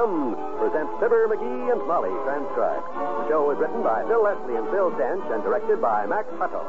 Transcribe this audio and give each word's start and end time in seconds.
And 0.00 0.34
Tums 0.34 0.36
present 0.58 0.88
Fibber 1.00 1.28
McGee 1.28 1.72
and 1.72 1.86
Molly 1.86 2.10
transcribed. 2.24 2.86
The 2.94 3.28
show 3.28 3.46
was 3.48 3.58
written 3.58 3.82
by 3.82 4.04
Phil 4.06 4.22
Leslie 4.22 4.56
and 4.56 4.68
Phil 4.70 4.90
Dench 4.92 5.34
and 5.34 5.42
directed 5.42 5.80
by 5.80 6.06
Max 6.06 6.28
Hutto. 6.38 6.64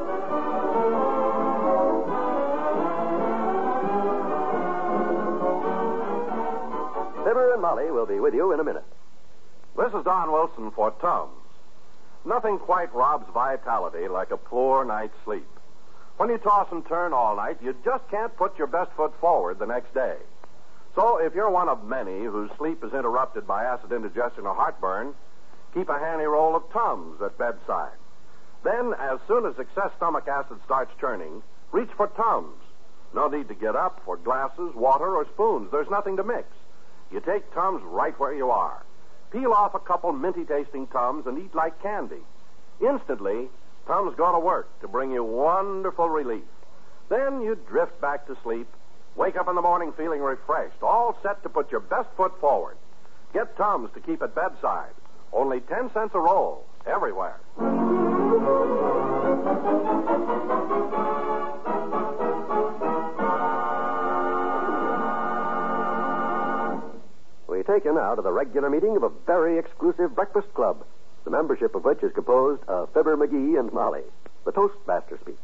Fibber 7.24 7.52
and 7.54 7.62
Molly 7.62 7.90
will 7.90 8.06
be 8.06 8.20
with 8.20 8.34
you 8.34 8.52
in 8.52 8.60
a 8.60 8.64
minute. 8.64 8.84
This 9.76 9.92
is 9.94 10.04
Don 10.04 10.32
Wilson 10.32 10.70
for 10.72 10.90
Tums. 11.00 11.32
Nothing 12.24 12.58
quite 12.58 12.94
robs 12.94 13.26
vitality 13.32 14.08
like 14.08 14.30
a 14.30 14.36
poor 14.36 14.84
night's 14.84 15.16
sleep. 15.24 15.48
When 16.18 16.28
you 16.28 16.38
toss 16.38 16.68
and 16.70 16.86
turn 16.86 17.12
all 17.12 17.36
night, 17.36 17.58
you 17.62 17.74
just 17.84 18.08
can't 18.10 18.36
put 18.36 18.58
your 18.58 18.66
best 18.66 18.92
foot 18.92 19.12
forward 19.20 19.58
the 19.58 19.66
next 19.66 19.94
day. 19.94 20.16
So 20.94 21.18
if 21.18 21.34
you're 21.34 21.50
one 21.50 21.68
of 21.68 21.84
many 21.84 22.24
whose 22.24 22.50
sleep 22.58 22.84
is 22.84 22.92
interrupted 22.92 23.46
by 23.46 23.64
acid 23.64 23.92
indigestion 23.92 24.46
or 24.46 24.54
heartburn, 24.54 25.14
keep 25.72 25.88
a 25.88 25.98
handy 25.98 26.26
roll 26.26 26.54
of 26.54 26.70
Tums 26.72 27.20
at 27.22 27.38
bedside. 27.38 27.96
Then, 28.62 28.94
as 29.00 29.18
soon 29.26 29.46
as 29.46 29.58
excess 29.58 29.90
stomach 29.96 30.28
acid 30.28 30.58
starts 30.64 30.92
churning, 31.00 31.42
reach 31.72 31.90
for 31.96 32.08
Tums. 32.08 32.60
No 33.14 33.28
need 33.28 33.48
to 33.48 33.54
get 33.54 33.74
up 33.74 34.00
for 34.04 34.16
glasses, 34.16 34.74
water, 34.74 35.16
or 35.16 35.26
spoons. 35.34 35.70
There's 35.70 35.90
nothing 35.90 36.16
to 36.18 36.24
mix. 36.24 36.46
You 37.10 37.20
take 37.20 37.52
Tums 37.54 37.82
right 37.82 38.18
where 38.20 38.34
you 38.34 38.50
are. 38.50 38.82
Peel 39.30 39.52
off 39.52 39.74
a 39.74 39.80
couple 39.80 40.12
minty 40.12 40.44
tasting 40.44 40.86
Tums 40.88 41.26
and 41.26 41.38
eat 41.38 41.54
like 41.54 41.82
candy. 41.82 42.22
Instantly, 42.80 43.48
Tums 43.86 44.14
go 44.16 44.32
to 44.32 44.38
work 44.38 44.68
to 44.80 44.88
bring 44.88 45.10
you 45.10 45.24
wonderful 45.24 46.08
relief. 46.08 46.44
Then 47.08 47.40
you 47.42 47.56
drift 47.68 48.00
back 48.00 48.26
to 48.26 48.36
sleep, 48.42 48.68
wake 49.16 49.36
up 49.36 49.48
in 49.48 49.54
the 49.54 49.62
morning 49.62 49.92
feeling 49.96 50.20
refreshed, 50.20 50.82
all 50.82 51.18
set 51.22 51.42
to 51.42 51.48
put 51.48 51.70
your 51.70 51.80
best 51.80 52.08
foot 52.16 52.32
forward. 52.40 52.76
Get 53.32 53.56
Tums 53.56 53.90
to 53.94 54.00
keep 54.00 54.22
at 54.22 54.34
bedside. 54.34 54.92
Only 55.32 55.60
10 55.60 55.92
cents 55.92 56.14
a 56.14 56.20
roll, 56.20 56.66
everywhere. 56.86 57.38
We 67.48 67.62
take 67.62 67.84
you 67.84 67.94
now 67.94 68.14
to 68.14 68.22
the 68.22 68.32
regular 68.32 68.68
meeting 68.68 68.96
of 68.96 69.02
a 69.02 69.10
very 69.26 69.58
exclusive 69.58 70.14
breakfast 70.14 70.52
club, 70.54 70.84
the 71.24 71.30
membership 71.30 71.74
of 71.74 71.84
which 71.84 72.02
is 72.02 72.12
composed 72.12 72.62
of 72.66 72.92
Fibber 72.92 73.16
McGee 73.16 73.58
and 73.58 73.72
Molly. 73.72 74.02
The 74.44 74.52
Toastmaster 74.52 75.18
speaks. 75.20 75.38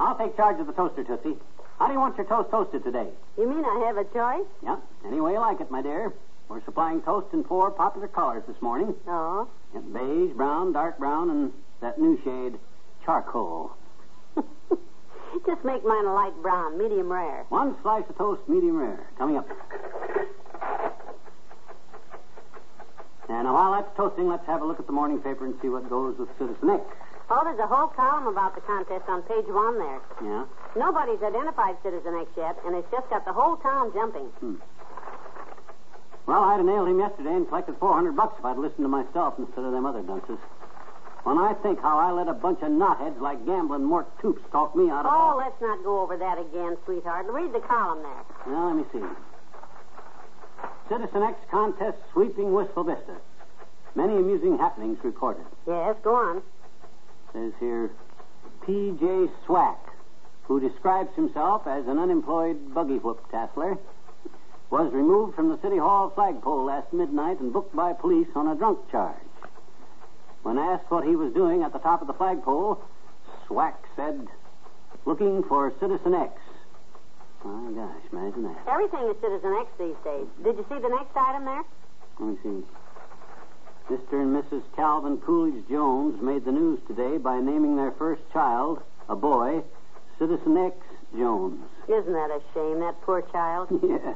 I'll 0.00 0.16
take 0.16 0.36
charge 0.36 0.58
of 0.60 0.66
the 0.66 0.72
toaster, 0.72 1.04
Tootsie. 1.04 1.36
How 1.78 1.86
do 1.86 1.92
you 1.92 2.00
want 2.00 2.16
your 2.16 2.26
toast 2.26 2.50
toasted 2.50 2.84
today? 2.84 3.08
You 3.36 3.48
mean 3.48 3.64
I 3.64 3.84
have 3.86 3.98
a 3.98 4.04
choice? 4.04 4.48
Yep, 4.62 4.82
any 5.06 5.20
way 5.20 5.32
you 5.32 5.40
like 5.40 5.60
it, 5.60 5.70
my 5.70 5.82
dear. 5.82 6.12
We're 6.48 6.64
supplying 6.64 7.02
toast 7.02 7.26
in 7.32 7.44
four 7.44 7.70
popular 7.70 8.08
colors 8.08 8.44
this 8.48 8.60
morning. 8.62 8.94
Oh. 9.06 9.48
Beige, 9.74 10.34
brown, 10.34 10.72
dark 10.72 10.98
brown, 10.98 11.28
and 11.28 11.52
that 11.82 11.98
new 11.98 12.18
shade, 12.24 12.58
charcoal. 13.04 13.72
Just 15.46 15.64
make 15.64 15.84
mine 15.84 16.06
a 16.06 16.14
light 16.14 16.34
brown, 16.40 16.78
medium 16.78 17.12
rare. 17.12 17.44
One 17.50 17.76
slice 17.82 18.04
of 18.08 18.16
toast, 18.16 18.48
medium 18.48 18.78
rare. 18.78 19.06
Coming 19.18 19.36
up. 19.36 19.46
And 23.28 23.52
while 23.52 23.72
that's 23.72 23.94
toasting, 23.96 24.28
let's 24.28 24.46
have 24.46 24.62
a 24.62 24.64
look 24.64 24.80
at 24.80 24.86
the 24.86 24.92
morning 24.92 25.18
paper 25.18 25.44
and 25.44 25.54
see 25.60 25.68
what 25.68 25.90
goes 25.90 26.16
with 26.16 26.28
Citizen 26.38 26.70
X. 26.70 26.82
Oh, 27.28 27.42
there's 27.44 27.58
a 27.58 27.66
whole 27.66 27.88
column 27.88 28.28
about 28.28 28.54
the 28.54 28.60
contest 28.62 29.04
on 29.08 29.22
page 29.22 29.46
one 29.48 29.78
there. 29.78 30.00
Yeah? 30.22 30.44
Nobody's 30.76 31.22
identified 31.22 31.76
Citizen 31.82 32.14
X 32.20 32.30
yet, 32.36 32.56
and 32.66 32.76
it's 32.76 32.90
just 32.90 33.08
got 33.08 33.24
the 33.24 33.32
whole 33.32 33.56
town 33.56 33.92
jumping. 33.94 34.26
Hmm. 34.40 34.54
Well, 36.26 36.42
I'd 36.42 36.58
have 36.58 36.66
nailed 36.66 36.88
him 36.88 36.98
yesterday 36.98 37.32
and 37.34 37.48
collected 37.48 37.76
400 37.78 38.14
bucks 38.14 38.36
if 38.38 38.44
I'd 38.44 38.58
listened 38.58 38.84
to 38.84 38.88
myself 38.88 39.34
instead 39.38 39.64
of 39.64 39.72
them 39.72 39.86
other 39.86 40.02
dunces. 40.02 40.38
When 41.22 41.38
I 41.38 41.54
think 41.54 41.80
how 41.80 41.98
I 41.98 42.12
let 42.12 42.28
a 42.28 42.34
bunch 42.34 42.60
of 42.62 42.68
knotheads 42.68 43.20
like 43.20 43.44
gambling 43.46 43.84
Mort 43.84 44.06
Toops 44.20 44.42
talk 44.52 44.76
me 44.76 44.90
out 44.90 45.06
of... 45.06 45.12
Oh, 45.12 45.36
let's 45.38 45.60
not 45.60 45.82
go 45.82 46.00
over 46.00 46.16
that 46.16 46.38
again, 46.38 46.76
sweetheart. 46.84 47.26
Read 47.28 47.52
the 47.52 47.60
column 47.60 48.02
there. 48.02 48.52
Now, 48.52 48.68
let 48.68 48.76
me 48.76 48.84
see. 48.92 49.06
Citizen 50.88 51.22
X 51.22 51.38
contest 51.50 51.98
sweeping 52.12 52.52
Wistful 52.52 52.84
Vista. 52.84 53.16
Many 53.94 54.16
amusing 54.16 54.58
happenings 54.58 54.98
recorded. 55.02 55.46
Yes, 55.66 55.96
go 56.04 56.14
on. 56.14 56.42
Says 57.32 57.52
here, 57.58 57.90
P.J. 58.64 59.26
Swack, 59.46 59.95
who 60.46 60.60
describes 60.60 61.14
himself 61.14 61.66
as 61.66 61.86
an 61.86 61.98
unemployed 61.98 62.72
buggy 62.74 62.98
whoop 62.98 63.20
tassler, 63.30 63.76
was 64.70 64.92
removed 64.92 65.34
from 65.34 65.48
the 65.48 65.58
City 65.60 65.78
Hall 65.78 66.10
flagpole 66.10 66.64
last 66.64 66.92
midnight 66.92 67.40
and 67.40 67.52
booked 67.52 67.74
by 67.74 67.92
police 67.92 68.28
on 68.34 68.48
a 68.48 68.54
drunk 68.54 68.78
charge. 68.90 69.16
When 70.42 70.58
asked 70.58 70.90
what 70.90 71.04
he 71.04 71.16
was 71.16 71.32
doing 71.32 71.62
at 71.62 71.72
the 71.72 71.78
top 71.78 72.00
of 72.00 72.06
the 72.06 72.14
flagpole, 72.14 72.80
Swack 73.46 73.84
said, 73.96 74.26
looking 75.04 75.42
for 75.44 75.72
Citizen 75.80 76.14
X. 76.14 76.40
My 77.44 77.70
gosh, 77.72 78.02
imagine 78.12 78.42
that. 78.44 78.58
Everything 78.68 79.08
is 79.08 79.16
Citizen 79.20 79.56
X 79.60 79.68
these 79.78 79.96
days. 80.04 80.26
Did 80.42 80.56
you 80.56 80.66
see 80.68 80.80
the 80.80 80.88
next 80.88 81.16
item 81.16 81.44
there? 81.44 81.62
Let 82.18 82.28
me 82.28 82.36
see. 82.42 82.64
Mr. 83.90 84.20
and 84.20 84.34
Mrs. 84.34 84.62
Calvin 84.74 85.18
Coolidge 85.18 85.68
Jones 85.68 86.20
made 86.20 86.44
the 86.44 86.50
news 86.50 86.80
today 86.88 87.18
by 87.18 87.38
naming 87.38 87.76
their 87.76 87.92
first 87.92 88.20
child, 88.32 88.82
a 89.08 89.14
boy, 89.14 89.62
Citizen 90.18 90.56
X 90.56 90.76
Jones. 91.16 91.60
Isn't 91.88 92.12
that 92.12 92.30
a 92.30 92.40
shame, 92.54 92.80
that 92.80 93.00
poor 93.02 93.22
child? 93.32 93.68
yeah. 93.82 94.14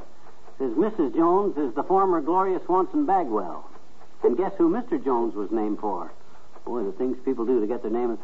Says 0.57 0.71
Mrs. 0.77 1.15
Jones 1.15 1.57
is 1.57 1.73
the 1.75 1.83
former 1.83 2.21
Gloria 2.21 2.59
Swanson 2.65 3.05
Bagwell. 3.05 3.67
And 4.23 4.37
guess 4.37 4.51
who 4.57 4.69
Mr. 4.69 5.03
Jones 5.03 5.33
was 5.33 5.49
named 5.51 5.79
for? 5.79 6.11
Boy, 6.65 6.83
the 6.83 6.91
things 6.91 7.17
people 7.25 7.45
do 7.45 7.59
to 7.59 7.67
get 7.67 7.81
their 7.81 7.91
name. 7.91 8.17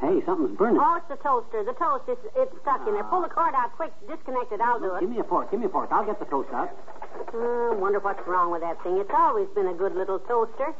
Hey, 0.00 0.22
something's 0.26 0.56
burning. 0.56 0.78
Oh, 0.78 0.94
it's 0.94 1.08
the 1.08 1.16
toaster. 1.16 1.64
The 1.64 1.72
toast, 1.74 2.06
is 2.06 2.18
it's 2.36 2.52
stuck 2.62 2.86
in 2.86 2.94
there. 2.94 3.02
Pull 3.04 3.22
the 3.22 3.28
cord 3.28 3.54
out 3.54 3.74
quick. 3.74 3.90
Disconnect 4.06 4.52
it. 4.52 4.60
I'll 4.60 4.78
do 4.78 4.94
it. 4.94 5.00
Give 5.00 5.10
me 5.10 5.18
a 5.18 5.24
fork. 5.24 5.50
Give 5.50 5.58
me 5.58 5.66
a 5.66 5.68
fork. 5.68 5.90
I'll 5.90 6.06
get 6.06 6.20
the 6.20 6.26
toast 6.26 6.50
out. 6.52 6.70
Uh, 7.34 7.74
wonder 7.74 7.98
what's 7.98 8.24
wrong 8.28 8.52
with 8.52 8.60
that 8.60 8.80
thing. 8.84 8.98
It's 8.98 9.10
always 9.12 9.48
been 9.56 9.66
a 9.66 9.74
good 9.74 9.96
little 9.96 10.20
toaster. 10.20 10.72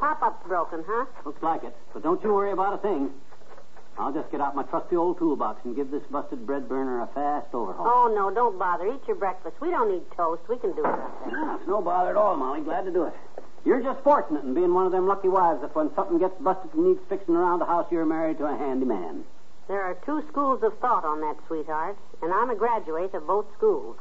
Pop-up's 0.00 0.44
broken, 0.48 0.82
huh? 0.88 1.06
Looks 1.24 1.42
like 1.42 1.62
it. 1.62 1.76
But 1.92 2.02
don't 2.02 2.22
you 2.24 2.34
worry 2.34 2.50
about 2.50 2.74
a 2.74 2.78
thing. 2.78 3.10
I'll 3.96 4.12
just 4.12 4.30
get 4.32 4.40
out 4.40 4.56
my 4.56 4.64
trusty 4.64 4.96
old 4.96 5.18
toolbox 5.18 5.64
and 5.64 5.76
give 5.76 5.90
this 5.90 6.02
busted 6.10 6.44
bread 6.46 6.68
burner 6.68 7.02
a 7.02 7.06
fast 7.14 7.54
overhaul. 7.54 7.86
Oh, 7.86 8.12
no, 8.14 8.34
don't 8.34 8.58
bother. 8.58 8.86
Eat 8.88 9.06
your 9.06 9.16
breakfast. 9.16 9.54
We 9.60 9.70
don't 9.70 9.90
need 9.90 10.02
toast. 10.16 10.42
We 10.48 10.58
can 10.58 10.72
do 10.74 10.84
it. 10.84 10.90
Ah, 10.90 11.56
it's 11.58 11.68
no 11.68 11.80
bother 11.80 12.10
at 12.10 12.16
all, 12.16 12.36
Molly. 12.36 12.60
Glad 12.60 12.84
to 12.86 12.90
do 12.90 13.04
it. 13.04 13.14
You're 13.64 13.82
just 13.82 14.02
fortunate 14.02 14.44
in 14.44 14.52
being 14.52 14.74
one 14.74 14.84
of 14.86 14.92
them 14.92 15.06
lucky 15.06 15.28
wives 15.28 15.62
that 15.62 15.74
when 15.74 15.94
something 15.94 16.18
gets 16.18 16.34
busted 16.40 16.74
and 16.74 16.86
needs 16.86 17.00
fixing 17.08 17.34
around 17.34 17.60
the 17.60 17.64
house, 17.64 17.86
you're 17.90 18.04
married 18.04 18.38
to 18.38 18.46
a 18.46 18.56
handy 18.56 18.84
man. 18.84 19.24
There 19.68 19.80
are 19.80 19.94
two 20.04 20.22
schools 20.28 20.62
of 20.62 20.76
thought 20.78 21.04
on 21.04 21.20
that, 21.22 21.36
sweetheart, 21.46 21.96
and 22.20 22.34
I'm 22.34 22.50
a 22.50 22.54
graduate 22.54 23.14
of 23.14 23.26
both 23.26 23.46
schools. 23.56 23.96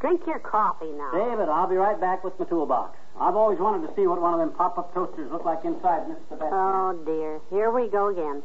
Drink 0.00 0.22
your 0.26 0.38
coffee 0.38 0.90
now. 0.90 1.12
David. 1.12 1.48
I'll 1.48 1.68
be 1.68 1.76
right 1.76 2.00
back 2.00 2.24
with 2.24 2.38
my 2.38 2.46
toolbox. 2.46 2.96
I've 3.20 3.36
always 3.36 3.58
wanted 3.58 3.86
to 3.86 3.94
see 3.94 4.06
what 4.06 4.22
one 4.22 4.32
of 4.32 4.40
them 4.40 4.56
pop-up 4.56 4.94
toasters 4.94 5.30
look 5.30 5.44
like 5.44 5.64
inside, 5.64 6.08
Mr. 6.08 6.16
Sebastian. 6.30 6.50
Oh, 6.52 6.98
dear. 7.04 7.40
Here 7.50 7.70
we 7.70 7.88
go 7.88 8.08
again. 8.08 8.42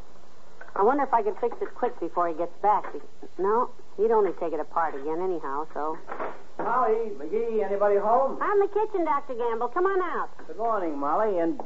I 0.77 0.83
wonder 0.83 1.03
if 1.03 1.13
I 1.13 1.23
could 1.23 1.35
fix 1.41 1.57
it 1.61 1.73
quick 1.73 1.99
before 1.99 2.27
he 2.27 2.35
gets 2.35 2.53
back. 2.61 2.85
No, 3.39 3.71
he'd 3.97 4.11
only 4.11 4.31
take 4.39 4.53
it 4.53 4.59
apart 4.59 4.93
again 4.93 5.19
anyhow, 5.21 5.65
so. 5.73 5.97
Molly, 6.59 7.11
McGee, 7.17 7.65
anybody 7.65 7.97
home? 7.97 8.37
I'm 8.41 8.61
in 8.61 8.67
the 8.67 8.67
kitchen, 8.67 9.05
Dr. 9.05 9.33
Gamble. 9.33 9.69
Come 9.69 9.85
on 9.85 10.01
out. 10.01 10.29
Good 10.45 10.57
morning, 10.57 10.97
Molly, 10.97 11.39
and. 11.39 11.61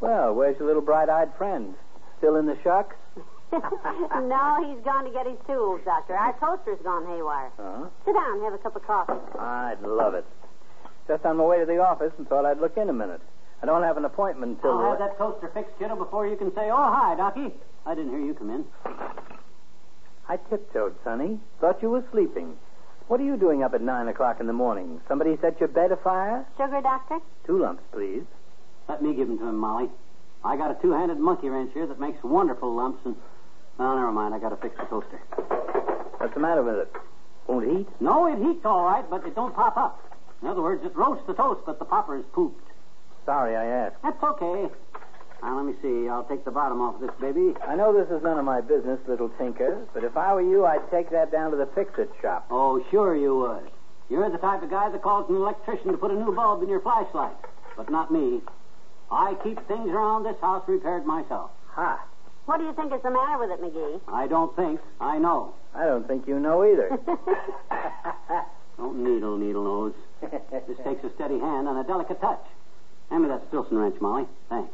Well, 0.00 0.34
where's 0.34 0.58
your 0.58 0.66
little 0.66 0.82
bright 0.82 1.08
eyed 1.08 1.32
friend? 1.38 1.74
Still 2.18 2.36
in 2.36 2.46
the 2.46 2.58
shucks? 2.62 2.96
no, 3.52 4.56
he's 4.68 4.84
gone 4.84 5.04
to 5.04 5.10
get 5.10 5.26
his 5.26 5.38
tools, 5.46 5.80
Doctor. 5.84 6.14
Our 6.14 6.32
toaster's 6.38 6.78
gone 6.84 7.06
haywire. 7.06 7.50
Huh? 7.56 7.86
Sit 8.04 8.14
down, 8.14 8.40
have 8.42 8.52
a 8.52 8.58
cup 8.58 8.76
of 8.76 8.86
coffee. 8.86 9.12
I'd 9.38 9.80
love 9.82 10.14
it. 10.14 10.24
Just 11.08 11.24
on 11.24 11.38
my 11.38 11.44
way 11.44 11.58
to 11.58 11.66
the 11.66 11.78
office 11.78 12.12
and 12.18 12.28
thought 12.28 12.44
I'd 12.44 12.60
look 12.60 12.76
in 12.76 12.88
a 12.88 12.92
minute. 12.92 13.20
I 13.62 13.66
don't 13.66 13.82
have 13.82 13.96
an 13.96 14.04
appointment 14.04 14.56
until. 14.56 14.78
I'll 14.78 14.90
have 14.90 14.98
that 14.98 15.18
toaster 15.18 15.48
fixed, 15.52 15.78
kiddo, 15.78 15.96
before 15.96 16.26
you 16.26 16.36
can 16.36 16.54
say, 16.54 16.70
oh, 16.70 16.76
hi, 16.76 17.14
Docky. 17.18 17.52
I 17.86 17.94
didn't 17.94 18.10
hear 18.10 18.20
you 18.20 18.34
come 18.34 18.50
in. 18.50 18.64
I 20.28 20.36
tiptoed, 20.36 20.94
Sonny. 21.04 21.38
Thought 21.60 21.82
you 21.82 21.90
were 21.90 22.04
sleeping. 22.12 22.56
What 23.08 23.20
are 23.20 23.24
you 23.24 23.36
doing 23.36 23.62
up 23.62 23.74
at 23.74 23.82
nine 23.82 24.08
o'clock 24.08 24.38
in 24.40 24.46
the 24.46 24.52
morning? 24.52 25.00
Somebody 25.08 25.36
set 25.40 25.58
your 25.58 25.68
bed 25.68 25.90
afire? 25.92 26.46
Sugar, 26.56 26.80
Doctor? 26.80 27.18
Two 27.44 27.58
lumps, 27.58 27.82
please. 27.92 28.22
Let 28.88 29.02
me 29.02 29.14
give 29.14 29.28
them 29.28 29.38
to 29.38 29.48
him, 29.48 29.56
Molly. 29.56 29.90
I 30.44 30.56
got 30.56 30.70
a 30.70 30.80
two-handed 30.80 31.18
monkey 31.18 31.48
wrench 31.48 31.72
here 31.74 31.86
that 31.86 32.00
makes 32.00 32.22
wonderful 32.22 32.74
lumps, 32.74 33.04
and... 33.04 33.16
Well, 33.78 33.96
never 33.96 34.12
mind. 34.12 34.34
I 34.34 34.38
got 34.38 34.50
to 34.50 34.56
fix 34.56 34.76
the 34.76 34.84
toaster. 34.84 35.18
What's 36.18 36.34
the 36.34 36.40
matter 36.40 36.62
with 36.62 36.76
it? 36.76 36.92
Won't 37.46 37.68
heat? 37.68 37.88
No, 38.00 38.26
it 38.26 38.38
heats 38.38 38.64
all 38.64 38.84
right, 38.84 39.04
but 39.10 39.26
it 39.26 39.34
don't 39.34 39.54
pop 39.54 39.76
up. 39.76 40.00
In 40.40 40.48
other 40.48 40.62
words, 40.62 40.84
it 40.84 40.94
roasts 40.94 41.26
the 41.26 41.34
toast, 41.34 41.62
but 41.66 41.78
the 41.78 41.84
popper 41.84 42.16
is 42.16 42.24
pooped. 42.32 42.69
Sorry 43.24 43.56
I 43.56 43.64
asked. 43.64 43.96
That's 44.02 44.22
okay. 44.22 44.68
Now, 45.42 45.56
let 45.56 45.64
me 45.64 45.74
see. 45.80 46.08
I'll 46.08 46.24
take 46.24 46.44
the 46.44 46.50
bottom 46.50 46.80
off 46.80 47.00
this 47.00 47.10
baby. 47.20 47.54
I 47.66 47.74
know 47.74 47.92
this 47.96 48.10
is 48.14 48.22
none 48.22 48.38
of 48.38 48.44
my 48.44 48.60
business, 48.60 49.00
little 49.08 49.30
tinker, 49.38 49.86
but 49.94 50.04
if 50.04 50.16
I 50.16 50.34
were 50.34 50.42
you, 50.42 50.66
I'd 50.66 50.90
take 50.90 51.10
that 51.10 51.32
down 51.32 51.50
to 51.52 51.56
the 51.56 51.66
fix-it 51.74 52.10
shop. 52.20 52.46
Oh, 52.50 52.84
sure 52.90 53.16
you 53.16 53.36
would. 53.38 53.70
You're 54.10 54.28
the 54.30 54.38
type 54.38 54.62
of 54.62 54.70
guy 54.70 54.90
that 54.90 55.02
calls 55.02 55.30
an 55.30 55.36
electrician 55.36 55.92
to 55.92 55.96
put 55.96 56.10
a 56.10 56.14
new 56.14 56.34
bulb 56.34 56.62
in 56.62 56.68
your 56.68 56.80
flashlight. 56.80 57.36
But 57.76 57.90
not 57.90 58.12
me. 58.12 58.40
I 59.10 59.34
keep 59.42 59.66
things 59.66 59.88
around 59.88 60.24
this 60.24 60.36
house 60.40 60.62
repaired 60.66 61.06
myself. 61.06 61.50
Ha! 61.72 62.04
What 62.46 62.58
do 62.58 62.64
you 62.64 62.74
think 62.74 62.92
is 62.92 63.00
the 63.02 63.10
matter 63.10 63.38
with 63.38 63.50
it, 63.50 63.62
McGee? 63.62 64.00
I 64.08 64.26
don't 64.26 64.54
think. 64.56 64.80
I 65.00 65.18
know. 65.18 65.54
I 65.74 65.86
don't 65.86 66.06
think 66.06 66.26
you 66.26 66.38
know 66.40 66.64
either. 66.64 66.98
Don't 68.80 69.04
needle, 69.04 69.36
needle 69.36 69.62
nose. 69.62 69.92
This 70.22 70.78
takes 70.82 71.04
a 71.04 71.10
steady 71.14 71.38
hand 71.38 71.68
and 71.68 71.78
a 71.78 71.84
delicate 71.84 72.18
touch. 72.18 72.40
Hand 73.10 73.22
me 73.24 73.28
that 73.28 73.42
Stillson 73.48 73.76
wrench, 73.76 74.00
Molly. 74.00 74.26
Thanks. 74.48 74.72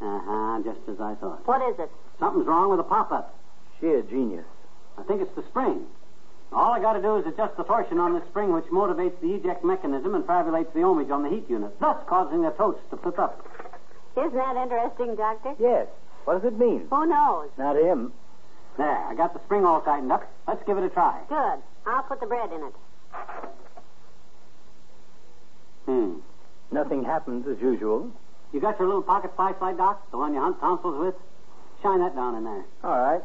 Uh-huh, 0.00 0.62
just 0.62 0.80
as 0.88 1.00
I 1.00 1.14
thought. 1.16 1.46
What 1.46 1.60
is 1.70 1.78
it? 1.78 1.90
Something's 2.20 2.46
wrong 2.46 2.70
with 2.70 2.78
the 2.78 2.84
pop-up. 2.84 3.34
Sheer 3.80 4.02
genius. 4.02 4.44
I 4.96 5.02
think 5.02 5.20
it's 5.20 5.34
the 5.34 5.42
spring. 5.50 5.86
All 6.52 6.72
I 6.72 6.80
got 6.80 6.94
to 6.94 7.02
do 7.02 7.16
is 7.16 7.26
adjust 7.26 7.56
the 7.56 7.64
torsion 7.64 7.98
on 7.98 8.14
this 8.14 8.22
spring, 8.30 8.52
which 8.52 8.64
motivates 8.66 9.20
the 9.20 9.34
eject 9.34 9.64
mechanism 9.64 10.14
and 10.14 10.24
fabulates 10.24 10.72
the 10.72 10.80
ohmage 10.80 11.10
on 11.10 11.22
the 11.22 11.28
heat 11.28 11.48
unit, 11.50 11.78
thus 11.80 11.96
causing 12.06 12.42
the 12.42 12.50
toast 12.50 12.78
to 12.90 12.96
flip 12.96 13.18
up. 13.18 13.44
Isn't 14.16 14.34
that 14.34 14.56
interesting, 14.56 15.14
Doctor? 15.14 15.54
Yes. 15.60 15.86
What 16.24 16.42
does 16.42 16.52
it 16.52 16.58
mean? 16.58 16.86
Who 16.90 17.06
knows? 17.06 17.50
Not 17.58 17.76
him. 17.76 18.12
There, 18.76 18.96
I 18.96 19.14
got 19.14 19.34
the 19.34 19.40
spring 19.44 19.64
all 19.64 19.80
tightened 19.80 20.12
up. 20.12 20.24
Let's 20.46 20.62
give 20.64 20.78
it 20.78 20.84
a 20.84 20.88
try. 20.88 21.20
Good. 21.28 21.62
I'll 21.86 22.02
put 22.04 22.20
the 22.20 22.26
bread 22.26 22.50
in 22.52 22.62
it. 22.62 22.74
Hmm. 25.86 26.14
Nothing 26.70 27.04
happens 27.04 27.46
as 27.46 27.60
usual. 27.60 28.10
You 28.52 28.60
got 28.60 28.78
your 28.78 28.88
little 28.88 29.02
pocket 29.02 29.32
flashlight, 29.36 29.76
Doc? 29.76 30.10
The 30.10 30.18
one 30.18 30.34
you 30.34 30.40
hunt 30.40 30.60
tonsils 30.60 30.98
with? 30.98 31.14
Shine 31.82 32.00
that 32.00 32.14
down 32.14 32.34
in 32.34 32.44
there. 32.44 32.64
All 32.84 32.98
right. 32.98 33.22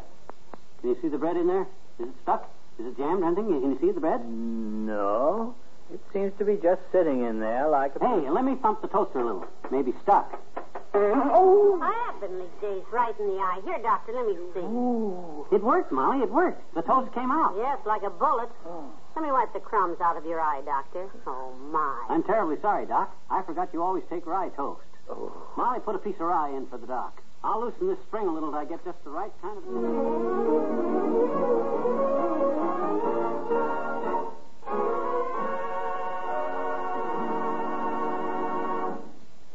Can 0.82 0.90
you 0.90 0.98
see 1.02 1.08
the 1.08 1.18
bread 1.18 1.38
in 1.38 1.48
there? 1.48 1.68
Is 2.00 2.08
it 2.08 2.16
stuck? 2.24 2.50
Is 2.80 2.86
it 2.86 2.98
jammed 2.98 3.24
or 3.24 3.28
anything? 3.28 3.62
Can 3.62 3.72
you 3.72 3.78
see 3.80 3.92
the 3.92 4.00
bread? 4.00 4.28
No. 4.28 5.56
It 5.94 6.00
seems 6.12 6.34
to 6.40 6.46
be 6.46 6.56
just 6.62 6.82
sitting 6.92 7.24
in 7.24 7.40
there 7.40 7.68
like 7.70 7.96
a. 7.96 8.00
Hey, 8.00 8.30
let 8.30 8.44
me 8.46 8.56
thump 8.62 8.82
the 8.82 8.88
toaster 8.88 9.20
a 9.20 9.26
little. 9.26 9.46
Maybe 9.72 9.94
stuck. 10.04 10.40
Oh! 10.96 11.80
I 11.82 11.90
have 12.06 12.22
been 12.22 12.30
heavenly 12.30 12.50
days, 12.62 12.84
right 12.92 13.20
in 13.20 13.26
the 13.28 13.34
eye. 13.42 13.62
Here, 13.66 13.80
Doctor, 13.82 14.14
let 14.14 14.28
me 14.28 14.36
see. 14.54 15.56
It 15.56 15.64
worked, 15.64 15.92
Molly. 15.92 16.22
It 16.22 16.30
worked. 16.30 16.62
The 16.76 16.84
toast 16.84 17.12
came 17.16 17.32
out. 17.32 17.56
Yes, 17.58 17.80
like 17.84 18.04
a 18.04 18.12
bullet. 18.12 18.50
Oh. 18.68 18.86
Let 19.16 19.24
me 19.24 19.32
wipe 19.32 19.54
the 19.54 19.60
crumbs 19.60 20.02
out 20.02 20.18
of 20.18 20.26
your 20.26 20.42
eye, 20.42 20.62
Doctor. 20.66 21.08
Oh, 21.28 21.54
my. 21.72 22.06
I'm 22.10 22.24
terribly 22.24 22.58
sorry, 22.62 22.88
Doc. 22.88 23.16
I 23.30 23.44
forgot 23.44 23.70
you 23.72 23.84
always 23.84 24.04
take 24.10 24.26
rye 24.26 24.50
toast. 24.50 24.82
Oh. 25.10 25.32
Molly, 25.56 25.80
put 25.82 25.96
a 25.96 26.00
piece 26.00 26.16
of 26.16 26.22
rye 26.22 26.50
in 26.50 26.66
for 26.68 26.78
the 26.78 26.88
doc. 26.88 27.22
I'll 27.44 27.62
loosen 27.62 27.88
this 27.88 28.00
spring 28.08 28.28
a 28.28 28.32
little 28.34 28.50
till 28.50 28.60
I 28.60 28.66
get 28.66 28.84
just 28.86 29.04
the 29.04 29.12
right 29.12 29.32
kind 29.42 29.58
of. 29.58 29.64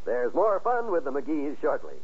There's 0.05 0.35
more 0.35 0.61
fun 0.61 0.93
with 0.93 1.05
the 1.05 1.11
McGees 1.11 1.61
shortly. 1.61 1.97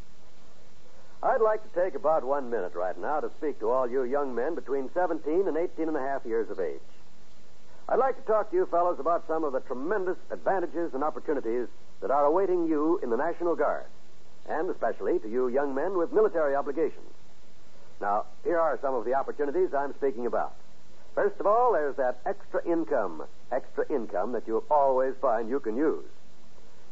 I'd 1.23 1.41
like 1.41 1.63
to 1.63 1.81
take 1.81 1.95
about 1.95 2.25
one 2.25 2.51
minute 2.51 2.75
right 2.75 2.99
now 2.99 3.21
to 3.21 3.31
speak 3.39 3.61
to 3.61 3.71
all 3.71 3.89
you 3.89 4.05
young 4.05 4.35
men 4.35 4.55
between 4.55 4.91
17 4.93 5.47
and 5.47 5.57
18 5.57 5.89
and 5.89 5.97
a 5.97 6.01
half 6.01 6.25
years 6.27 6.51
of 6.51 6.59
age. 6.59 6.81
I'd 7.89 7.99
like 7.99 8.17
to 8.17 8.23
talk 8.23 8.51
to 8.51 8.57
you 8.57 8.67
fellows 8.67 8.99
about 8.99 9.27
some 9.29 9.45
of 9.45 9.53
the 9.53 9.61
tremendous 9.61 10.17
advantages 10.31 10.95
and 10.95 11.05
opportunities 11.05 11.69
that 12.01 12.11
are 12.11 12.25
awaiting 12.25 12.67
you 12.67 12.99
in 13.03 13.11
the 13.11 13.17
National 13.17 13.55
Guard, 13.55 13.85
and 14.49 14.71
especially 14.71 15.19
to 15.19 15.29
you 15.29 15.49
young 15.49 15.75
men 15.75 15.99
with 15.99 16.13
military 16.13 16.55
obligations. 16.55 17.13
Now, 18.01 18.25
here 18.43 18.59
are 18.59 18.79
some 18.81 18.95
of 18.95 19.05
the 19.05 19.15
opportunities 19.15 19.75
I'm 19.75 19.95
speaking 19.97 20.27
about. 20.27 20.55
First 21.15 21.39
of 21.39 21.47
all, 21.47 21.73
there's 21.73 21.97
that 21.97 22.21
extra 22.25 22.65
income, 22.67 23.23
extra 23.53 23.85
income 23.89 24.33
that 24.33 24.45
you'll 24.47 24.65
always 24.71 25.15
find 25.21 25.49
you 25.49 25.61
can 25.61 25.77
use. 25.77 26.05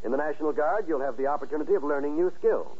In 0.04 0.10
the 0.10 0.18
National 0.18 0.52
Guard, 0.52 0.84
you'll 0.86 1.00
have 1.00 1.16
the 1.16 1.26
opportunity 1.26 1.74
of 1.74 1.84
learning 1.84 2.16
new 2.16 2.30
skills. 2.38 2.78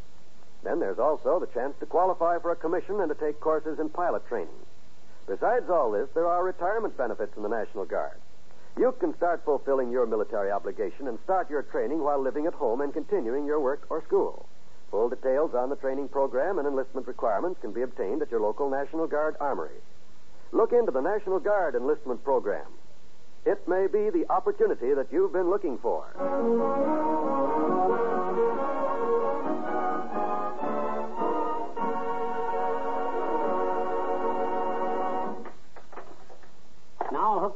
Then 0.63 0.81
there's 0.81 0.99
also 0.99 1.41
the 1.41 1.47
chance 1.47 1.75
to 1.81 1.87
qualify 1.87 2.39
for 2.39 2.53
a 2.53 2.57
commission 2.57 3.01
and 3.01 3.09
to 3.09 3.15
take 3.15 3.41
courses 3.41 3.79
in 3.81 3.89
pilot 3.89 4.27
training. 4.29 4.55
Besides 5.27 5.71
all 5.71 5.91
this, 5.93 6.09
there 6.15 6.27
are 6.27 6.45
retirement 6.45 6.97
benefits 6.97 7.37
in 7.37 7.43
the 7.43 7.49
National 7.49 7.85
Guard. 7.85 8.19
You 8.79 8.95
can 9.01 9.15
start 9.17 9.45
fulfilling 9.45 9.91
your 9.91 10.07
military 10.07 10.51
obligation 10.51 11.09
and 11.09 11.19
start 11.25 11.51
your 11.51 11.63
training 11.63 12.03
while 12.03 12.21
living 12.21 12.47
at 12.47 12.55
home 12.55 12.81
and 12.81 12.93
continuing 12.93 13.45
your 13.45 13.61
work 13.61 13.87
or 13.91 14.03
school. 14.05 14.49
Full 14.91 15.09
details 15.09 15.55
on 15.55 15.71
the 15.71 15.77
training 15.77 16.09
program 16.09 16.59
and 16.59 16.67
enlistment 16.67 17.07
requirements 17.07 17.61
can 17.61 17.73
be 17.73 17.83
obtained 17.83 18.23
at 18.23 18.31
your 18.31 18.41
local 18.41 18.69
National 18.69 19.07
Guard 19.07 19.37
armory. 19.41 19.81
Look 20.53 20.73
into 20.73 20.93
the 20.93 21.01
National 21.01 21.39
Guard 21.39 21.75
enlistment 21.75 22.23
program. 22.25 22.67
It 23.45 23.67
may 23.67 23.87
be 23.87 24.11
the 24.11 24.27
opportunity 24.31 24.95
that 24.95 25.09
you've 25.11 25.33
been 25.33 25.51
looking 25.51 25.79
for. 25.79 26.13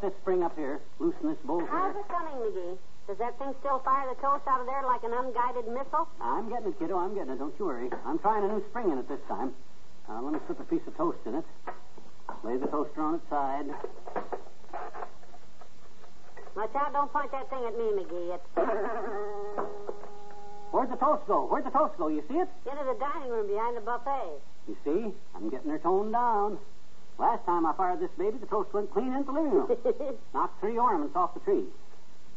This 0.07 0.15
spring 0.23 0.47
up 0.47 0.55
here, 0.55 0.79
loosen 1.01 1.27
this 1.27 1.37
bolt 1.43 1.67
How's 1.67 1.97
it 1.97 2.07
coming, 2.07 2.39
McGee? 2.39 2.79
Does 3.11 3.19
that 3.19 3.37
thing 3.39 3.55
still 3.59 3.83
fire 3.83 4.07
the 4.07 4.15
toast 4.23 4.47
out 4.47 4.61
of 4.61 4.67
there 4.67 4.83
like 4.87 5.03
an 5.03 5.11
unguided 5.11 5.67
missile? 5.67 6.07
I'm 6.23 6.49
getting 6.49 6.71
it, 6.71 6.79
kiddo. 6.79 6.97
I'm 6.97 7.15
getting 7.15 7.35
it. 7.35 7.39
Don't 7.39 7.55
you 7.59 7.67
worry. 7.67 7.91
I'm 8.07 8.19
trying 8.19 8.45
a 8.45 8.49
new 8.49 8.63
spring 8.71 8.91
in 8.91 8.99
it 8.99 9.09
this 9.09 9.19
time. 9.27 9.53
Now, 10.09 10.23
let 10.23 10.33
me 10.33 10.39
slip 10.47 10.61
a 10.61 10.65
piece 10.65 10.87
of 10.87 10.97
toast 10.97 11.19
in 11.27 11.35
it. 11.35 11.45
Lay 12.45 12.57
the 12.57 12.67
toaster 12.67 13.03
on 13.03 13.17
its 13.17 13.29
side. 13.29 13.67
Watch 16.55 16.75
out, 16.79 16.93
don't 16.93 17.13
point 17.13 17.33
that 17.33 17.51
thing 17.51 17.65
at 17.67 17.75
me, 17.75 17.91
McGee. 17.99 18.39
It's 18.39 18.47
Where'd 20.71 20.91
the 20.91 20.97
toast 20.97 21.27
go? 21.27 21.47
Where'd 21.51 21.65
the 21.67 21.71
toast 21.71 21.99
go? 21.99 22.09
You 22.09 22.23
see 22.29 22.39
it? 22.39 22.49
into 22.71 22.85
the 22.85 22.95
dining 22.99 23.31
room 23.31 23.47
behind 23.47 23.77
the 23.77 23.81
buffet. 23.81 24.39
You 24.69 24.77
see? 24.85 25.15
I'm 25.35 25.49
getting 25.51 25.71
her 25.71 25.79
toned 25.79 26.13
down. 26.13 26.59
Last 27.19 27.45
time 27.47 27.65
I 27.65 27.73
fired 27.73 28.01
this 28.01 28.11
baby, 28.19 28.37
the 28.39 28.47
toast 28.47 28.73
went 28.75 28.93
clean 28.93 29.13
into 29.13 29.33
the 29.33 29.33
living 29.33 29.53
room. 29.53 29.71
Knocked 30.35 30.61
three 30.61 30.77
ornaments 30.77 31.17
off 31.17 31.35
the 31.35 31.41
tree. 31.41 31.65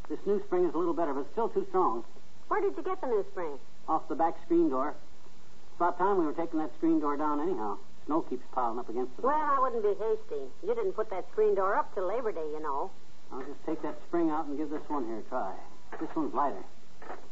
This 0.07 0.19
new 0.25 0.41
spring 0.45 0.65
is 0.65 0.73
a 0.73 0.77
little 0.77 0.93
better, 0.93 1.13
but 1.13 1.21
it's 1.21 1.31
still 1.31 1.49
too 1.49 1.65
strong. 1.69 2.03
Where 2.47 2.61
did 2.61 2.75
you 2.77 2.83
get 2.83 3.01
the 3.01 3.07
new 3.07 3.25
spring? 3.31 3.59
Off 3.87 4.07
the 4.07 4.15
back 4.15 4.35
screen 4.45 4.69
door. 4.69 4.89
It's 4.89 5.75
about 5.77 5.97
time 5.97 6.17
we 6.17 6.25
were 6.25 6.33
taking 6.33 6.59
that 6.59 6.73
screen 6.77 6.99
door 6.99 7.17
down 7.17 7.41
anyhow. 7.41 7.77
Snow 8.05 8.21
keeps 8.21 8.43
piling 8.53 8.79
up 8.79 8.89
against 8.89 9.11
it. 9.19 9.23
Well, 9.23 9.35
I 9.35 9.59
wouldn't 9.59 9.83
be 9.83 9.93
hasty. 9.93 10.49
You 10.65 10.73
didn't 10.73 10.93
put 10.93 11.09
that 11.11 11.25
screen 11.31 11.55
door 11.55 11.75
up 11.75 11.93
till 11.93 12.07
Labor 12.07 12.31
Day, 12.31 12.47
you 12.53 12.59
know. 12.59 12.89
I'll 13.31 13.43
just 13.43 13.63
take 13.65 13.81
that 13.83 13.99
spring 14.07 14.31
out 14.31 14.47
and 14.47 14.57
give 14.57 14.69
this 14.71 14.81
one 14.87 15.05
here 15.05 15.19
a 15.19 15.21
try. 15.29 15.53
This 15.99 16.09
one's 16.15 16.33
lighter. 16.33 16.63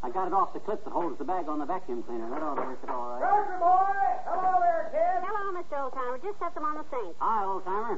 I 0.04 0.10
got 0.10 0.28
it 0.28 0.34
off 0.34 0.54
the 0.54 0.60
clip 0.62 0.84
that 0.86 0.94
holds 0.94 1.18
the 1.18 1.26
bag 1.26 1.50
on 1.50 1.60
the 1.60 1.66
vacuum 1.66 2.04
cleaner. 2.04 2.30
That 2.30 2.42
ought 2.42 2.56
to 2.56 2.62
work 2.64 2.80
it 2.84 2.90
all 2.90 3.18
right. 3.18 3.22
Grocer 3.22 3.60
boy! 3.60 3.98
Hello 4.30 4.54
there, 4.62 4.88
kid. 4.94 5.20
Hello, 5.26 5.44
Mr. 5.58 5.76
Oldtimer. 5.84 6.16
Just 6.22 6.38
set 6.40 6.54
them 6.56 6.64
on 6.64 6.76
the 6.80 6.86
sink. 6.94 7.16
Hi, 7.20 7.44
Oldtimer. 7.44 7.98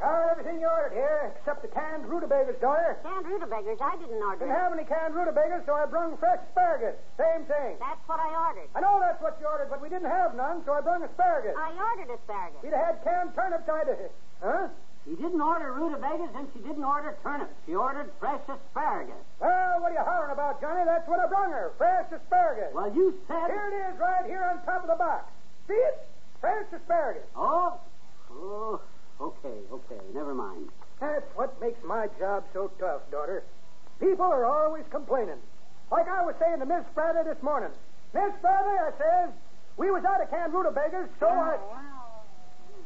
Got 0.00 0.30
everything 0.34 0.60
you 0.60 0.66
ordered 0.68 0.92
here, 0.92 1.32
except 1.38 1.62
the 1.62 1.70
canned 1.70 2.04
rutabagas, 2.10 2.58
daughter. 2.60 2.98
Canned 3.06 3.24
rutabagas, 3.24 3.78
I 3.80 3.94
didn't 3.96 4.20
order 4.20 4.42
Didn't 4.44 4.52
it. 4.52 4.58
have 4.58 4.72
any 4.74 4.84
canned 4.84 5.14
rutabagas, 5.14 5.62
so 5.64 5.72
I 5.72 5.86
brung 5.86 6.18
fresh 6.18 6.40
asparagus. 6.50 6.98
Same 7.16 7.46
thing. 7.46 7.78
That's 7.78 8.02
what 8.10 8.18
I 8.20 8.28
ordered. 8.34 8.68
I 8.74 8.80
know 8.82 8.98
that's 9.00 9.22
what 9.22 9.38
you 9.40 9.46
ordered, 9.46 9.70
but 9.70 9.80
we 9.80 9.88
didn't 9.88 10.10
have 10.10 10.34
none, 10.34 10.60
so 10.66 10.72
I 10.74 10.80
brung 10.82 11.04
asparagus. 11.04 11.54
I 11.56 11.72
ordered 11.78 12.10
asparagus. 12.10 12.58
We'd 12.60 12.74
have 12.74 13.00
had 13.00 13.04
canned 13.06 13.30
turnips, 13.38 13.68
I'd 13.70 13.88
have... 13.88 14.10
Huh? 14.42 14.66
She 15.04 15.14
didn't 15.16 15.40
order 15.40 15.72
rutabagas 15.72 16.30
and 16.34 16.48
she 16.54 16.60
didn't 16.60 16.84
order 16.84 17.16
turnips. 17.22 17.52
She 17.66 17.74
ordered 17.74 18.10
fresh 18.18 18.40
asparagus. 18.48 19.20
Well, 19.38 19.80
what 19.80 19.92
are 19.92 19.94
you 19.94 20.00
hollering 20.00 20.32
about, 20.32 20.60
Johnny? 20.60 20.84
That's 20.86 21.06
what 21.06 21.20
I 21.20 21.26
brung 21.28 21.52
her. 21.52 21.72
Fresh 21.76 22.10
asparagus. 22.10 22.72
Well, 22.72 22.92
you 22.94 23.12
said. 23.28 23.52
Here 23.52 23.68
it 23.68 23.92
is, 23.92 24.00
right 24.00 24.24
here 24.24 24.42
on 24.42 24.64
top 24.64 24.82
of 24.82 24.88
the 24.88 24.96
box. 24.96 25.30
See 25.68 25.74
it? 25.74 26.08
Fresh 26.40 26.72
asparagus. 26.72 27.28
Oh. 27.36 27.78
Oh. 28.32 28.80
Okay, 29.20 29.58
okay. 29.70 30.00
Never 30.14 30.34
mind. 30.34 30.68
That's 31.00 31.28
what 31.36 31.60
makes 31.60 31.82
my 31.84 32.08
job 32.18 32.44
so 32.52 32.70
tough, 32.80 33.02
daughter. 33.10 33.44
People 34.00 34.26
are 34.26 34.46
always 34.46 34.84
complaining. 34.90 35.38
Like 35.92 36.08
I 36.08 36.24
was 36.24 36.34
saying 36.40 36.60
to 36.60 36.66
Miss 36.66 36.84
Bradley 36.94 37.22
this 37.24 37.42
morning. 37.42 37.70
Miss 38.14 38.32
Bradley, 38.40 38.78
I 38.78 38.90
says, 38.96 39.30
we 39.76 39.90
was 39.90 40.04
out 40.04 40.22
of 40.22 40.30
canned 40.30 40.54
rutabagas, 40.54 41.08
so 41.20 41.26
I... 41.28 41.58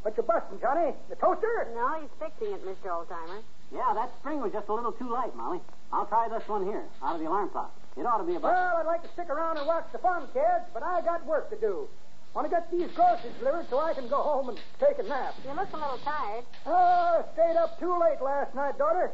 What 0.02 0.16
you 0.16 0.22
busting, 0.22 0.60
Johnny? 0.60 0.94
The 1.10 1.16
toaster? 1.16 1.68
No, 1.74 2.00
he's 2.00 2.10
fixing 2.18 2.54
it, 2.54 2.64
Mr. 2.64 2.88
Oldtimer. 2.90 3.42
Yeah, 3.72 3.92
that 3.94 4.10
spring 4.20 4.40
was 4.40 4.52
just 4.52 4.68
a 4.68 4.74
little 4.74 4.92
too 4.92 5.10
light, 5.10 5.34
Molly. 5.36 5.60
I'll 5.92 6.06
try 6.06 6.28
this 6.28 6.46
one 6.48 6.64
here, 6.64 6.84
out 7.02 7.14
of 7.14 7.20
the 7.20 7.26
alarm 7.26 7.50
clock. 7.50 7.74
It 7.96 8.06
ought 8.06 8.18
to 8.18 8.24
be 8.24 8.36
about. 8.36 8.52
Well, 8.52 8.76
I'd 8.78 8.86
like 8.86 9.02
to 9.02 9.12
stick 9.12 9.28
around 9.28 9.58
and 9.58 9.66
watch 9.66 9.86
the 9.92 9.98
fun, 9.98 10.28
kids, 10.32 10.64
but 10.72 10.82
I 10.82 11.02
got 11.02 11.26
work 11.26 11.50
to 11.50 11.56
do. 11.56 11.88
Want 12.34 12.46
to 12.46 12.50
get 12.50 12.70
these 12.70 12.88
groceries 12.94 13.34
delivered 13.38 13.66
so 13.68 13.80
I 13.80 13.94
can 13.94 14.08
go 14.08 14.22
home 14.22 14.50
and 14.50 14.58
take 14.78 14.98
a 14.98 15.02
nap. 15.02 15.34
You 15.44 15.52
look 15.54 15.72
a 15.72 15.76
little 15.76 15.98
tired. 16.04 16.44
Oh, 16.66 17.24
stayed 17.34 17.56
up 17.56 17.80
too 17.80 17.98
late 17.98 18.22
last 18.22 18.54
night, 18.54 18.78
daughter. 18.78 19.10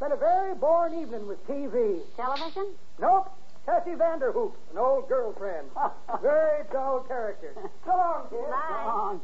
Been 0.00 0.12
a 0.12 0.16
very 0.16 0.54
boring 0.54 1.00
evening 1.00 1.26
with 1.26 1.46
TV. 1.46 2.00
Television? 2.16 2.74
Nope. 3.00 3.30
Tessie 3.66 3.96
Vanderhoop, 3.96 4.52
an 4.72 4.78
old 4.78 5.08
girlfriend. 5.08 5.68
very 6.22 6.64
dull 6.72 7.04
character. 7.06 7.54
So 7.84 7.90
long, 7.90 8.26
kids. 8.30 8.42
Bye. 8.50 8.84
Oh, 8.86 9.20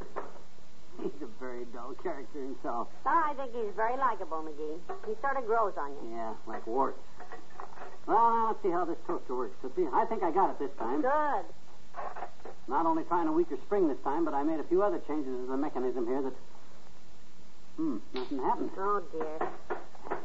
he's 1.03 1.23
a 1.23 1.27
very 1.41 1.65
dull 1.73 1.95
character 2.03 2.41
himself. 2.41 2.89
Oh, 3.05 3.23
I 3.25 3.35
think 3.35 3.53
he's 3.55 3.75
very 3.77 3.97
likable, 3.97 4.43
McGee. 4.45 4.79
He 5.07 5.15
sort 5.21 5.37
of 5.37 5.47
grows 5.47 5.75
on 5.77 5.91
you. 6.03 6.17
Yeah, 6.17 6.35
like 6.47 6.67
warts. 6.67 6.99
Well, 8.07 8.17
now 8.17 8.47
let's 8.49 8.63
see 8.63 8.71
how 8.71 8.85
this 8.85 8.99
toaster 9.07 9.35
works, 9.35 9.57
Tootsie. 9.63 9.89
I 9.93 10.05
think 10.07 10.23
I 10.23 10.31
got 10.31 10.51
it 10.51 10.59
this 10.59 10.71
time. 10.79 11.03
Good. 11.03 11.45
Not 12.69 12.87
only 12.87 13.05
trying 13.05 13.27
a 13.29 13.33
weaker 13.33 13.57
spring 13.67 13.89
this 13.89 13.99
time, 14.05 14.25
but 14.25 14.35
I 14.35 14.43
made 14.43 14.61
a 14.61 14.65
few 14.65 14.83
other 14.83 14.99
changes 15.09 15.33
to 15.33 15.47
the 15.47 15.57
mechanism 15.57 16.07
here 16.07 16.23
that. 16.23 16.33
Hmm, 17.77 17.99
nothing 18.15 18.39
happened. 18.39 18.71
Oh, 18.79 19.03
dear. 19.13 19.49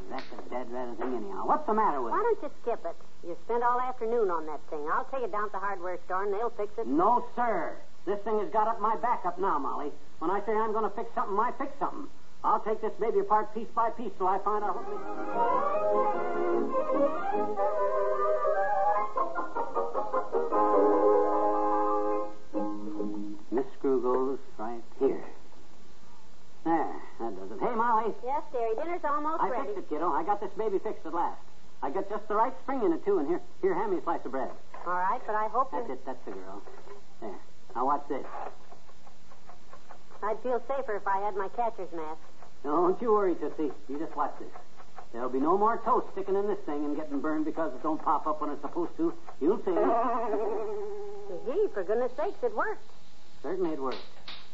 That's 0.10 0.24
a 0.38 0.50
dead 0.50 0.72
red 0.72 0.98
thing, 0.98 1.16
anyhow. 1.16 1.48
What's 1.48 1.66
the 1.68 1.74
matter 1.74 2.02
with 2.02 2.12
Why 2.12 2.20
it? 2.20 2.42
don't 2.42 2.44
you 2.44 2.52
skip 2.62 2.86
it? 2.86 2.96
You 3.28 3.38
spent 3.46 3.64
all 3.64 3.80
afternoon 3.80 4.30
on 4.30 4.46
that 4.48 4.60
thing. 4.70 4.88
I'll 4.92 5.08
take 5.12 5.24
it 5.24 5.32
down 5.32 5.46
to 5.48 5.52
the 5.54 5.60
hardware 5.60 5.98
store 6.06 6.24
and 6.24 6.34
they'll 6.34 6.50
fix 6.52 6.72
it. 6.78 6.88
No, 6.88 7.26
sir. 7.36 7.76
This 8.06 8.20
thing 8.24 8.40
has 8.40 8.50
got 8.52 8.68
up 8.68 8.80
my 8.82 8.96
back 8.98 9.26
up 9.26 9.40
now, 9.40 9.58
Molly. 9.60 9.92
When 10.22 10.30
I 10.30 10.40
say 10.46 10.54
I'm 10.54 10.72
going 10.72 10.84
to 10.88 10.96
fix 10.96 11.10
something, 11.16 11.34
I 11.34 11.52
fix 11.58 11.74
something. 11.80 12.06
I'll 12.44 12.60
take 12.60 12.80
this 12.80 12.94
baby 13.00 13.20
apart 13.26 13.56
piece 13.56 13.66
by 13.74 13.90
piece 13.90 14.12
till 14.20 14.28
I 14.28 14.38
find 14.46 14.64
out 14.64 14.78
what. 14.78 14.86
This 23.52 23.66
screw 23.80 24.00
goes 24.00 24.38
right 24.60 24.84
here. 25.00 25.26
There, 26.66 26.94
that 27.20 27.36
does 27.36 27.52
it. 27.52 27.60
Hey, 27.60 27.74
Molly. 27.74 28.14
Yes, 28.24 28.44
dearie. 28.52 28.76
Dinner's 28.76 29.02
almost 29.04 29.42
I 29.42 29.50
ready. 29.50 29.62
I 29.62 29.74
fixed 29.74 29.80
it, 29.80 29.90
kiddo. 29.90 30.12
I 30.12 30.24
got 30.24 30.40
this 30.40 30.54
baby 30.56 30.78
fixed 30.78 31.04
at 31.08 31.16
last. 31.16 31.42
I 31.82 31.90
got 31.90 32.08
just 32.10 32.28
the 32.28 32.36
right 32.36 32.54
spring 32.62 32.84
in 32.86 32.94
it, 32.94 33.04
too. 33.04 33.18
And 33.18 33.28
here, 33.28 33.42
here, 33.64 33.74
hand 33.74 33.92
me 33.92 33.98
a 33.98 34.04
slice 34.04 34.24
of 34.24 34.32
bread. 34.32 34.52
All 34.86 34.94
right, 34.94 35.22
but 35.26 35.34
I 35.34 35.48
hope 35.48 35.72
That's 35.72 35.88
you... 35.88 35.94
it. 35.94 36.06
That's 36.06 36.24
the 36.26 36.32
girl. 36.32 36.62
There. 37.22 37.40
Now 37.76 37.86
watch 37.88 38.04
this. 38.08 38.26
I'd 40.24 40.40
feel 40.44 40.62
safer 40.68 40.96
if 40.96 41.08
I 41.08 41.18
had 41.20 41.36
my 41.36 41.48
catcher's 41.50 41.92
mask. 41.94 42.20
Don't 42.64 43.02
you 43.02 43.12
worry, 43.14 43.36
Tootsie. 43.36 43.72
You 43.90 44.00
just 44.00 44.16
watch 44.16 44.34
this. 44.40 44.50
There'll 45.14 45.30
be 45.30 45.40
no 45.40 45.58
more 45.58 45.78
toast 45.84 46.08
sticking 46.14 46.36
in 46.36 46.48
this 46.48 46.60
thing 46.66 46.86
and 46.86 46.96
getting 46.96 47.20
burned 47.20 47.46
because 47.46 47.74
it 47.74 47.84
don't 47.84 48.02
pop 48.02 48.28
up 48.28 48.40
when 48.40 48.50
it's 48.52 48.62
supposed 48.62 48.96
to. 48.98 49.14
You'll 49.42 49.58
see. 49.66 49.72
Gee, 51.52 51.68
for 51.74 51.84
goodness 51.84 52.12
sakes, 52.16 52.38
it 52.44 52.56
worked. 52.56 52.84
Certainly 53.44 53.72
it 53.74 53.82
worked. 53.82 54.06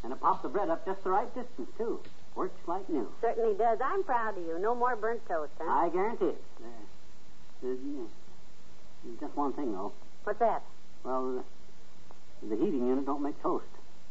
And 0.04 0.14
it 0.14 0.20
popped 0.22 0.44
the 0.44 0.50
bread 0.50 0.70
up 0.70 0.86
just 0.86 1.04
the 1.04 1.10
right 1.10 1.28
distance, 1.36 1.70
too. 1.78 2.00
Works 2.36 2.60
like 2.68 2.88
new. 2.90 3.12
Certainly 3.22 3.58
does. 3.58 3.80
I'm 3.84 4.04
proud 4.04 4.38
of 4.38 4.44
you. 4.46 4.58
No 4.60 4.74
more 4.74 4.96
burnt 4.96 5.22
toast, 5.28 5.52
huh? 5.60 5.70
I 5.70 5.90
guarantee 5.90 6.26
it. 6.26 6.44
There's, 7.62 7.78
uh, 7.78 8.06
there's 9.04 9.20
just 9.20 9.36
one 9.36 9.54
thing, 9.54 9.74
though. 9.74 9.92
What's 10.24 10.40
that? 10.40 10.64
Well, 11.04 11.44
the, 12.42 12.48
the 12.48 12.56
heating 12.56 12.88
unit 12.88 13.06
don't 13.06 13.22
make 13.22 13.42
toast. 13.42 13.66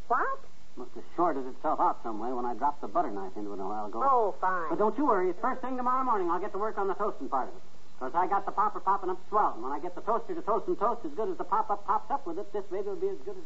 What? 0.09 0.39
Must 0.77 0.93
have 0.95 1.05
shorted 1.17 1.47
itself 1.47 1.81
out 1.81 2.01
some 2.05 2.21
way 2.21 2.29
when 2.33 2.45
I 2.45 2.53
dropped 2.53 2.83
the 2.83 2.89
butter 2.89 3.11
knife 3.11 3.33
into 3.35 3.53
it 3.55 3.61
a 3.61 3.65
while 3.65 3.87
ago. 3.87 4.05
Oh, 4.05 4.35
fine. 4.43 4.69
But 4.69 4.79
don't 4.79 4.97
you 4.99 5.07
worry. 5.07 5.31
It's 5.31 5.41
first 5.41 5.63
thing 5.63 5.75
tomorrow 5.77 6.05
morning. 6.05 6.29
I'll 6.31 6.39
get 6.41 6.53
to 6.53 6.59
work 6.59 6.77
on 6.77 6.87
the 6.87 6.93
toasting 6.95 7.31
part 7.31 7.49
of 7.49 7.55
it. 7.57 7.63
Because 7.99 8.13
I 8.15 8.27
got 8.27 8.45
the 8.45 8.53
popper 8.53 8.81
popping 8.81 9.09
up 9.09 9.19
swell. 9.31 9.53
And 9.55 9.63
when 9.65 9.73
I 9.73 9.81
get 9.81 9.95
the 9.95 10.03
toaster 10.03 10.35
to 10.35 10.43
toast 10.43 10.69
and 10.69 10.79
toast 10.79 11.01
as 11.07 11.13
good 11.17 11.31
as 11.31 11.39
the 11.39 11.45
pop 11.45 11.71
up 11.71 11.87
pops 11.87 12.11
up 12.11 12.27
with 12.27 12.39
it, 12.39 12.53
this 12.53 12.65
baby 12.71 12.89
will 12.89 13.01
be 13.01 13.09
as 13.09 13.17
good 13.25 13.37
as. 13.41 13.45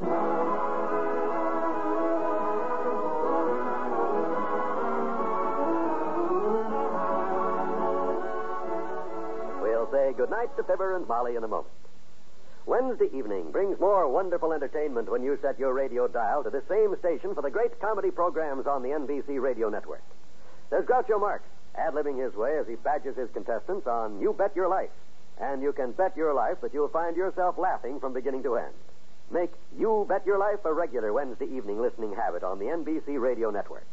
We'll 9.63 9.87
say 9.93 10.13
goodnight 10.19 10.57
to 10.57 10.65
Fibber 10.65 10.97
and 10.97 11.07
Molly 11.07 11.37
in 11.37 11.45
a 11.45 11.49
moment. 11.49 11.71
Wednesday 12.67 13.09
evening 13.17 13.51
brings 13.51 13.81
more 13.81 14.07
wonderful 14.09 14.53
entertainment 14.53 15.11
when 15.11 15.23
you 15.23 15.39
set 15.41 15.59
your 15.59 15.73
radio 15.73 16.07
dial 16.07 16.45
to 16.45 16.51
the 16.51 16.63
same 16.69 16.97
station 16.99 17.35
for 17.35 17.43
the 17.43 17.51
great 17.51 17.81
comedy 17.81 18.11
programs 18.11 18.67
on 18.67 18.83
the 18.83 18.91
NBC 18.91 19.41
radio 19.41 19.69
network. 19.69 20.03
There's 20.71 20.87
Groucho 20.87 21.19
Marx, 21.19 21.43
ad-libbing 21.75 22.23
his 22.23 22.35
way 22.35 22.59
as 22.59 22.67
he 22.69 22.77
badgers 22.77 23.17
his 23.17 23.31
contestants 23.31 23.87
on 23.87 24.21
You 24.21 24.33
Bet 24.33 24.55
Your 24.55 24.69
Life. 24.69 24.91
And 25.41 25.63
you 25.63 25.73
can 25.73 25.93
bet 25.93 26.17
your 26.17 26.35
life 26.35 26.61
that 26.61 26.75
you'll 26.75 26.89
find 26.89 27.17
yourself 27.17 27.57
laughing 27.57 27.99
from 27.99 28.13
beginning 28.13 28.43
to 28.43 28.57
end. 28.57 28.75
Make 29.31 29.53
You 29.79 30.05
Bet 30.09 30.27
Your 30.27 30.39
Life 30.39 30.65
a 30.65 30.73
regular 30.73 31.13
Wednesday 31.13 31.47
evening 31.47 31.81
listening 31.81 32.15
habit 32.15 32.45
on 32.45 32.59
the 32.59 32.67
NBC 32.67 33.19
radio 33.19 33.51
network. 33.51 33.87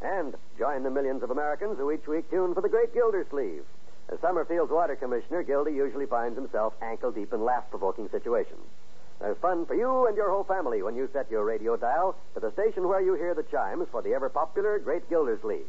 And 0.00 0.34
join 0.58 0.82
the 0.82 0.90
millions 0.90 1.22
of 1.22 1.30
Americans 1.30 1.78
who 1.78 1.90
each 1.90 2.06
week 2.06 2.30
tune 2.30 2.54
for 2.54 2.60
the 2.60 2.68
great 2.68 2.94
Gildersleeve. 2.94 3.64
As 4.08 4.18
Summerfield's 4.20 4.70
water 4.70 4.96
commissioner, 4.96 5.42
Gildy 5.42 5.72
usually 5.72 6.06
finds 6.06 6.36
himself 6.36 6.74
ankle 6.82 7.12
deep 7.12 7.32
in 7.32 7.44
laugh 7.44 7.68
provoking 7.70 8.08
situations. 8.10 8.62
There's 9.20 9.38
fun 9.38 9.66
for 9.66 9.74
you 9.74 10.06
and 10.06 10.16
your 10.16 10.30
whole 10.30 10.44
family 10.44 10.82
when 10.82 10.96
you 10.96 11.08
set 11.12 11.30
your 11.30 11.44
radio 11.44 11.76
dial 11.76 12.16
to 12.34 12.40
the 12.40 12.50
station 12.52 12.88
where 12.88 13.00
you 13.00 13.14
hear 13.14 13.34
the 13.34 13.44
chimes 13.44 13.86
for 13.90 14.02
the 14.02 14.14
ever 14.14 14.28
popular 14.28 14.78
Great 14.80 15.08
Gildersleeve. 15.08 15.68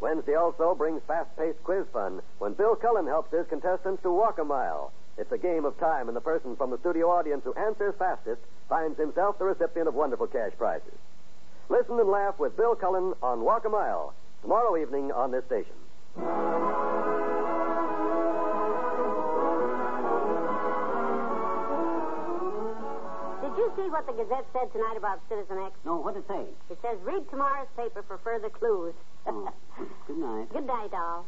Wednesday 0.00 0.34
also 0.34 0.74
brings 0.74 1.00
fast 1.06 1.34
paced 1.36 1.62
quiz 1.62 1.86
fun 1.92 2.20
when 2.38 2.54
Bill 2.54 2.74
Cullen 2.74 3.06
helps 3.06 3.30
his 3.30 3.46
contestants 3.46 4.02
to 4.02 4.10
walk 4.10 4.38
a 4.38 4.44
mile. 4.44 4.92
It's 5.16 5.30
a 5.30 5.38
game 5.38 5.64
of 5.64 5.78
time, 5.78 6.08
and 6.08 6.16
the 6.16 6.20
person 6.20 6.56
from 6.56 6.70
the 6.70 6.78
studio 6.78 7.08
audience 7.10 7.44
who 7.44 7.54
answers 7.54 7.94
fastest 7.96 8.42
finds 8.68 8.98
himself 8.98 9.38
the 9.38 9.44
recipient 9.44 9.86
of 9.86 9.94
wonderful 9.94 10.26
cash 10.26 10.52
prizes. 10.58 10.98
Listen 11.68 12.00
and 12.00 12.10
laugh 12.10 12.38
with 12.40 12.56
Bill 12.56 12.74
Cullen 12.74 13.14
on 13.22 13.44
Walk 13.44 13.64
a 13.64 13.68
Mile 13.68 14.12
tomorrow 14.42 14.76
evening 14.76 15.12
on 15.12 15.30
this 15.30 15.44
station. 15.44 15.76
Did 16.14 16.22
you 23.58 23.72
see 23.74 23.90
what 23.90 24.06
the 24.06 24.12
Gazette 24.12 24.46
said 24.52 24.72
tonight 24.72 24.96
about 24.96 25.18
Citizen 25.28 25.58
X? 25.58 25.74
No, 25.84 25.96
what 25.96 26.14
did 26.14 26.22
it 26.24 26.28
say? 26.28 26.46
It 26.70 26.78
says, 26.82 26.98
read 27.02 27.28
tomorrow's 27.30 27.66
paper 27.76 28.04
for 28.06 28.18
further 28.18 28.48
clues. 28.48 28.94
Oh, 29.26 29.52
good 30.06 30.18
night. 30.18 30.52
Good 30.52 30.66
night, 30.66 30.94
all. 30.94 31.26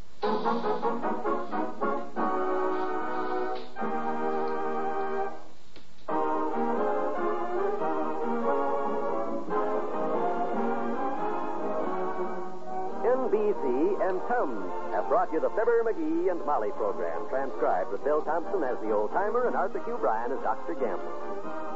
Brought 15.16 15.32
you 15.32 15.40
the 15.40 15.48
Fibber, 15.56 15.80
McGee, 15.80 16.30
and 16.30 16.44
Molly 16.44 16.68
program, 16.76 17.26
transcribed 17.30 17.90
with 17.90 18.04
Bill 18.04 18.20
Thompson 18.20 18.62
as 18.62 18.76
the 18.84 18.92
old 18.92 19.10
timer 19.12 19.46
and 19.46 19.56
Arthur 19.56 19.80
Q. 19.80 19.96
Bryan 19.96 20.30
as 20.30 20.36
Dr. 20.44 20.74
Gamble. 20.74 21.08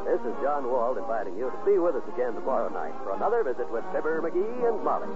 This 0.05 0.21
is 0.29 0.37
John 0.45 0.69
Wald 0.69 0.99
inviting 0.99 1.39
you 1.39 1.49
to 1.49 1.57
be 1.65 1.79
with 1.79 1.97
us 1.97 2.05
again 2.13 2.35
tomorrow 2.35 2.69
night 2.69 2.93
for 3.03 3.17
another 3.17 3.43
visit 3.43 3.65
with 3.73 3.83
Fibber, 3.97 4.21
McGee, 4.21 4.69
and 4.69 4.85
Molly. 4.85 5.09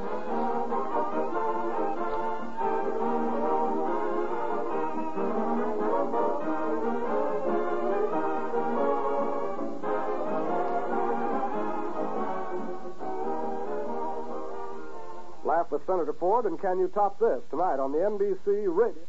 With 15.70 15.86
Senator 15.86 16.12
Ford 16.12 16.44
and 16.46 16.60
Can 16.60 16.78
You 16.78 16.88
Top 16.88 17.18
This 17.18 17.40
tonight 17.50 17.78
on 17.78 17.92
the 17.92 17.98
NBC 17.98 18.66
Radio. 18.74 19.02